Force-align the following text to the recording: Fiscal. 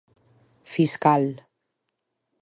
Fiscal. 0.71 1.23